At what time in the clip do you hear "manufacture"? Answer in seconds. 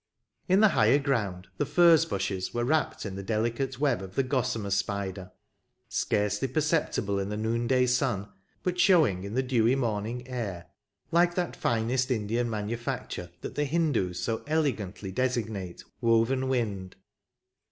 12.49-13.29